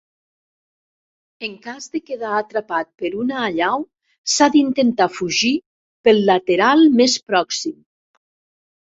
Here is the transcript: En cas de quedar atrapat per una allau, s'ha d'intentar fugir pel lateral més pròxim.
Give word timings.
En 1.47 1.53
cas 1.65 1.89
de 1.97 2.01
quedar 2.07 2.31
atrapat 2.37 2.89
per 3.03 3.13
una 3.25 3.37
allau, 3.51 3.87
s'ha 4.35 4.51
d'intentar 4.59 5.11
fugir 5.21 5.55
pel 6.11 6.27
lateral 6.33 6.87
més 7.01 7.21
pròxim. 7.33 7.83